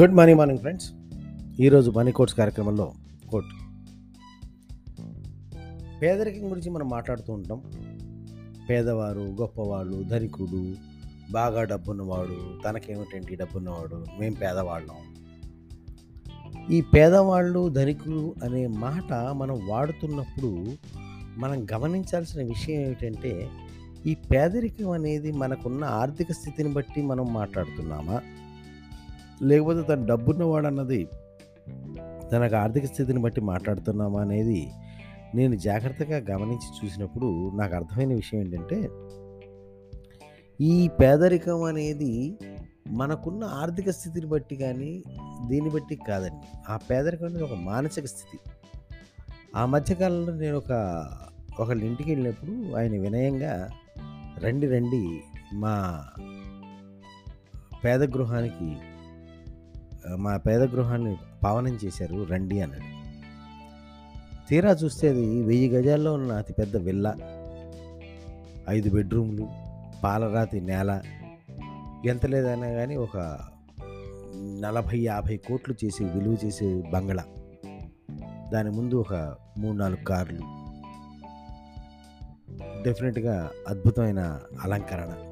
Good 0.00 0.14
morning 0.14 0.38
morning 0.38 0.58
friends 0.58 0.92
ఈరోజు 1.60 1.90
money 1.90 2.12
quotes 2.12 2.34
కార్యక్రమంలో 2.34 2.92
quote 3.30 3.46
పేదరికం 6.02 6.50
గురించి 6.50 6.70
మనం 6.70 6.88
మాట్లాడుతూ 6.88 7.32
ఉంటాం. 7.32 7.62
పేదవారు 8.70 9.20
గొప్పవాళ్ళు 9.20 10.02
ధనికుడు 10.02 10.74
బాగా 11.32 11.64
డబ్బున్నవాడు 11.64 12.62
తనకేమిటంటి 12.64 13.34
డబ్బున్నవాడు 13.34 14.04
మేము 14.20 14.34
పేదవాళ్ళం. 14.34 14.96
ఈ 16.70 16.80
పేదవాళ్ళు 16.80 17.68
ధనికులు 17.68 18.34
అనే 18.44 18.66
మాట 18.66 19.12
మనం 19.12 19.68
వాడుతున్నప్పుడు 19.68 20.72
మనం 21.38 21.66
గమనించాల్సిన 21.72 22.42
విషయం 22.42 22.80
ఏమిటంటే 22.80 23.48
ఈ 24.06 24.14
పేదరికం 24.14 24.90
అనేది 24.90 25.32
మనకున్న 25.32 25.84
ఆర్థిక 25.84 26.32
స్థితిని 26.32 26.72
బట్టి 26.72 27.02
మనం 27.02 27.32
మాట్లాడుతున్నామా? 27.32 28.20
లేకపోతే 29.42 29.82
తన 29.82 30.06
డబ్బున్నవాడు 30.06 30.66
అన్నది 30.66 31.08
తనకు 32.32 32.56
ఆర్థిక 32.56 32.84
స్థితిని 32.84 33.18
బట్టి 33.18 33.40
మాట్లాడుతున్నామా 33.40 34.20
అనేది 34.20 34.70
నేను 35.34 35.56
జాగ్రత్తగా 35.56 36.16
గమనించి 36.16 36.86
చూసినప్పుడు 36.86 37.50
నాకు 37.56 37.74
అర్థమైన 37.74 38.14
విషయం 38.14 38.40
ఏంటంటే 38.40 38.88
ఈ 40.60 40.88
పేదరికం 40.88 41.62
అనేది 41.62 42.38
మనకున్న 42.88 43.44
ఆర్థిక 43.44 43.90
స్థితిని 43.90 44.26
బట్టి 44.26 44.56
కానీ 44.56 45.02
దీన్ని 45.46 45.70
బట్టి 45.70 45.98
కాదండి. 46.08 46.72
ఆ 46.72 46.76
పేదరికం 46.76 47.26
అనేది 47.26 47.42
ఒక 47.42 47.54
మానసిక 47.54 48.04
స్థితి. 48.04 48.38
ఆ 49.56 49.66
మధ్యకాలంలో 49.66 50.34
నేను 50.34 50.56
ఒక 50.56 51.06
ఒకళ్ళ 51.60 51.82
ఇంటికి 51.82 52.10
వెళ్ళినప్పుడు 52.10 52.76
ఆయన 52.76 52.92
వినయంగా 52.92 53.68
రండి 54.38 54.66
రండి 54.66 55.20
మా 55.54 56.04
పేద 57.84 58.02
గృహానికి 58.02 58.76
మా 60.08 60.36
పేద 60.36 60.62
గృహాన్ని 60.62 61.16
పావనం 61.44 61.78
చేశారు 61.84 62.24
రండి 62.24 62.60
అన్నాడు. 62.60 63.02
తీరా 64.48 64.70
చూస్తే 64.70 65.08
అది 65.08 65.42
వెయ్యి 65.42 65.68
గజాల్లో 65.68 66.14
ఉన్న 66.14 66.32
అతిపెద్ద 66.32 66.76
విల్ల 66.76 67.14
ఐదు 68.68 68.90
బెడ్రూమ్లు 68.90 69.48
పాలరాతి 70.04 70.60
నేల 70.60 71.02
ఎంత 72.06 72.26
లేదైనా 72.26 72.68
కానీ 72.68 72.96
ఒక 72.96 73.38
నలభై 74.60 74.98
యాభై 74.98 75.36
కోట్లు 75.36 75.74
చేసి 75.84 76.04
విలువ 76.04 76.36
చేసే 76.44 76.82
బంగళా. 76.92 77.24
దాని 78.52 78.70
ముందు 78.70 78.94
ఒక 78.94 79.36
మూడు 79.58 79.76
నాలుగు 79.76 80.04
కార్లు. 80.04 80.62
డెఫినెట్గా 82.82 83.50
అద్భుతమైన 83.68 84.40
అలంకరణ. 84.62 85.31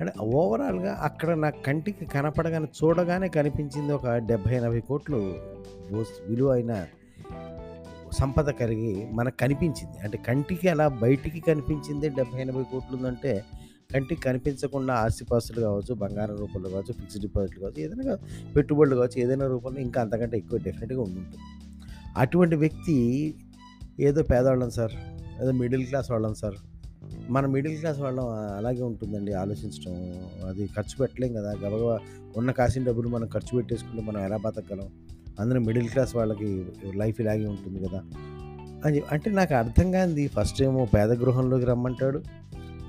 అంటే 0.00 0.12
ఓవరాల్గా 0.40 0.92
అక్కడ 1.08 1.30
నా 1.44 1.50
కంటికి 1.66 2.04
కనపడగానే 2.04 2.68
చూడగానే 2.78 3.28
కనిపించింది 3.28 3.92
ఒక 3.92 4.14
డెబ్భై 4.30 4.54
ఎనభై 4.54 4.80
కోట్లు 4.80 5.18
విలువ 6.30 6.50
అయిన 6.50 6.72
సంపద 8.18 8.48
కలిగి 8.60 8.92
మనకు 9.12 9.36
కనిపించింది. 9.42 9.96
అంటే 10.04 10.16
కంటికి 10.28 10.66
అలా 10.68 10.88
బయటికి 10.88 11.40
కనిపించింది 11.40 12.08
డెబ్భై 12.08 12.40
ఎనభై 12.40 12.64
కోట్లు 12.72 12.94
ఉందంటే 12.96 13.44
కంటికి 13.94 14.20
కనిపించకుండా 14.20 14.94
ఆస్తిపాస్తులు 14.94 15.60
కావచ్చు 15.60 15.94
బంగారం 15.94 16.36
రూపంలో 16.36 16.68
కావచ్చు 16.70 16.92
ఫిక్స్డ్ 16.92 17.22
డిపాజిట్లు 17.22 17.60
కావచ్చు 17.60 17.80
ఏదైనా 17.82 18.04
కావచ్చు, 18.04 18.26
పెట్టుబడులు 18.56 18.96
కావచ్చు 18.96 19.18
ఏదైనా 19.20 19.46
రూపంలో 19.46 19.80
ఇంకా 19.80 20.00
అంతకంటే 20.00 20.36
ఎక్కువ 20.38 20.58
డెఫినెట్గా 20.58 21.00
ఉంటుంది 21.00 21.38
అటువంటి 22.16 22.56
వ్యక్తి 22.56 22.96
ఏదో 24.00 24.22
పేదవాళ్ళం 24.22 24.70
సార్ 24.70 24.94
ఏదో 25.42 25.52
మిడిల్ 25.52 25.86
క్లాస్ 25.86 26.10
వాళ్ళం 26.10 26.34
సార్ 26.34 26.56
మన 27.30 27.46
మిడిల్ 27.46 27.78
క్లాస్ 27.78 28.00
వాళ్ళం 28.00 28.28
అలాగే 28.28 28.82
ఉంటుందండి 28.82 29.32
ఆలోచించడం 29.32 30.26
అది 30.48 30.66
ఖర్చు 30.66 30.96
పెట్టలేం 31.00 31.32
కదా. 31.32 31.52
గబగబా 31.52 31.98
ఉన్న 32.36 32.50
కాసిన 32.50 32.84
డబ్బులు 32.84 33.08
మనం 33.08 33.28
ఖర్చు 33.28 33.56
పెట్టేసుకుంటే 33.56 34.02
మనం 34.02 34.24
ఎలా 34.24 34.36
బతకగలం? 34.36 34.88
అందరూ 35.40 35.60
మిడిల్ 35.60 35.88
క్లాస్ 35.88 36.16
వాళ్ళకి 36.16 36.66
లైఫ్ 36.94 37.20
ఇలాగే 37.20 37.46
ఉంటుంది 37.46 37.88
కదా. 37.88 38.02
అని 38.84 39.02
అంటే 39.12 39.30
నాకు 39.30 39.54
అర్థం 39.54 39.92
కాంది 39.92 40.28
ఫస్ట్ 40.28 40.62
ఏమో 40.62 40.84
పేద 40.84 41.12
గృహంలోకి 41.12 41.64
రమ్మంటాడు. 41.64 42.22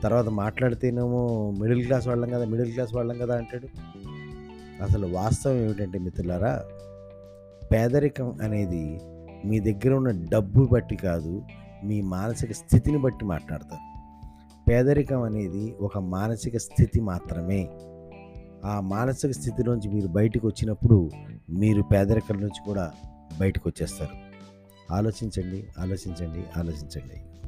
తర్వాత 0.04 0.26
మాట్లాడితేనేమో 0.26 1.54
మిడిల్ 1.60 1.86
క్లాస్ 1.86 2.08
వాళ్ళం 2.08 2.30
కదా 2.30 2.46
మిడిల్ 2.46 2.74
క్లాస్ 2.74 2.96
వాళ్ళం 2.96 3.18
కదా 3.18 3.38
అంటాడు. 3.38 3.68
అసలు 4.84 5.08
వాస్తవం 5.08 5.56
ఏమిటంటే 5.56 6.00
మిత్రులారా 6.00 6.64
పేదరికం 7.72 8.38
అనేది 8.42 9.00
మీ 9.46 9.60
దగ్గర 9.60 9.94
ఉన్న 9.94 10.28
డబ్బు 10.32 10.66
బట్టి 10.66 10.96
కాదు 10.96 11.42
మీ 11.84 12.02
మానసిక 12.02 12.52
స్థితిని 12.52 12.98
బట్టి 12.98 13.26
మాట్లాడతారు. 13.26 13.93
పేదరికం 14.70 15.22
అనేది 15.22 15.76
ఒక 15.82 15.98
మానసిక 15.98 16.58
స్థితి 16.58 17.02
మాత్రమే. 17.02 17.70
ఆ 18.66 18.80
మానసిక 18.80 19.32
స్థితిలోంచి 19.32 19.90
మీరు 19.90 20.08
బయటకు 20.08 20.48
వచ్చినప్పుడు 20.48 21.10
మీరు 21.50 21.82
పేదరికం 21.82 22.42
నుంచి 22.42 22.66
కూడా 22.66 22.92
బయటకు 23.40 23.70
వచ్చేస్తారు. 23.70 24.16
ఆలోచించండి 24.94 25.68
ఆలోచించండి 25.80 26.60
ఆలోచించండి. 26.60 27.43